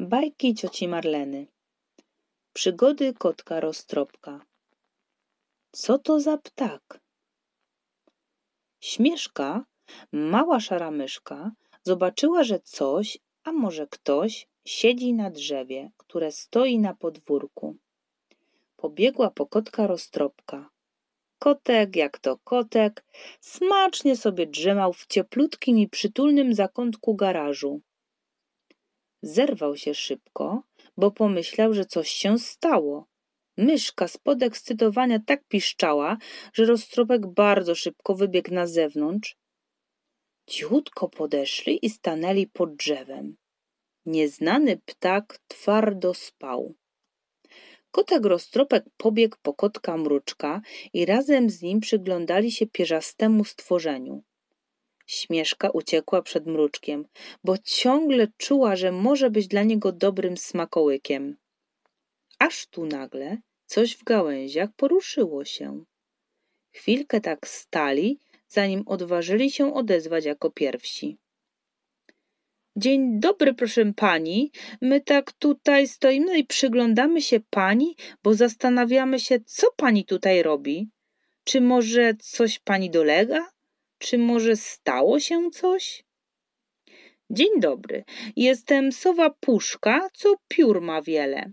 [0.00, 1.46] Bajki cioci Marleny.
[2.52, 4.40] Przygody kotka roztropka.
[5.72, 7.00] Co to za ptak?
[8.80, 9.64] Śmieszka,
[10.12, 11.50] mała szara myszka,
[11.82, 17.76] zobaczyła, że coś, a może ktoś, siedzi na drzewie, które stoi na podwórku.
[18.76, 20.70] Pobiegła po kotka roztropka.
[21.38, 23.04] Kotek, jak to kotek,
[23.40, 27.80] smacznie sobie drzemał w cieplutkim i przytulnym zakątku garażu.
[29.22, 30.62] Zerwał się szybko,
[30.96, 33.06] bo pomyślał, że coś się stało.
[33.56, 36.16] Myszka z podekscytowania tak piszczała,
[36.52, 39.36] że roztropek bardzo szybko wybiegł na zewnątrz.
[40.46, 43.36] Cichutko podeszli i stanęli pod drzewem.
[44.06, 46.74] Nieznany ptak twardo spał.
[47.90, 50.60] Kotek roztropek pobiegł po kotka mruczka
[50.92, 54.22] i razem z nim przyglądali się pierzastemu stworzeniu.
[55.08, 57.04] Śmieszka uciekła przed mruczkiem,
[57.44, 61.36] bo ciągle czuła, że może być dla niego dobrym smakołykiem.
[62.38, 65.84] Aż tu nagle coś w gałęziach poruszyło się.
[66.70, 71.16] Chwilkę tak stali, zanim odważyli się odezwać jako pierwsi.
[72.76, 74.52] Dzień dobry, proszę pani.
[74.80, 80.88] My tak tutaj stoimy i przyglądamy się pani, bo zastanawiamy się, co pani tutaj robi.
[81.44, 83.57] Czy może coś pani dolega?
[83.98, 86.04] Czy może stało się coś?
[87.30, 88.04] Dzień dobry.
[88.36, 91.52] Jestem sowa puszka, co piór ma wiele.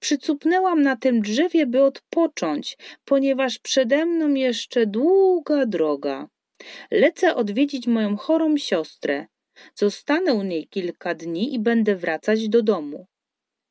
[0.00, 6.28] Przycupnęłam na tym drzewie, by odpocząć, ponieważ przede mną jeszcze długa droga.
[6.90, 9.26] Lecę odwiedzić moją chorą siostrę.
[9.74, 13.06] Zostanę u niej kilka dni i będę wracać do domu.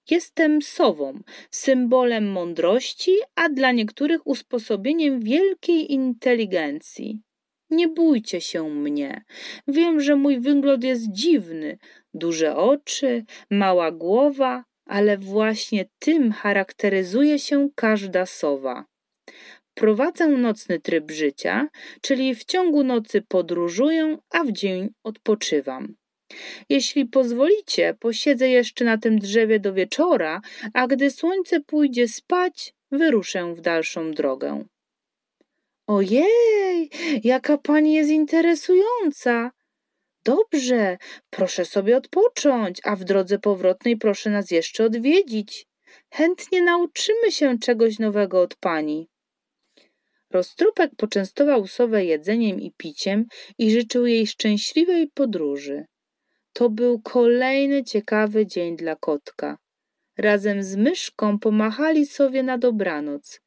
[0.09, 1.19] Jestem sową,
[1.51, 7.19] symbolem mądrości, a dla niektórych usposobieniem wielkiej inteligencji.
[7.69, 9.23] Nie bójcie się mnie.
[9.67, 11.77] Wiem, że mój wygląd jest dziwny.
[12.13, 18.85] Duże oczy, mała głowa, ale właśnie tym charakteryzuje się każda sowa.
[19.73, 21.67] Prowadzę nocny tryb życia,
[22.01, 25.95] czyli w ciągu nocy podróżuję, a w dzień odpoczywam.
[26.69, 30.41] Jeśli pozwolicie, posiedzę jeszcze na tym drzewie do wieczora,
[30.73, 34.65] a gdy słońce pójdzie spać, wyruszę w dalszą drogę.
[35.87, 36.89] Ojej,
[37.23, 39.51] jaka pani jest interesująca.
[40.23, 40.97] Dobrze,
[41.29, 45.67] proszę sobie odpocząć, a w drodze powrotnej proszę nas jeszcze odwiedzić.
[46.11, 49.09] Chętnie nauczymy się czegoś nowego od pani.
[50.31, 53.25] Roztropek poczęstował sowę jedzeniem i piciem
[53.57, 55.85] i życzył jej szczęśliwej podróży.
[56.53, 59.57] To był kolejny ciekawy dzień dla kotka.
[60.17, 63.41] Razem z myszką pomachali sobie na dobranoc,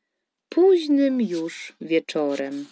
[0.48, 2.66] późnym już wieczorem.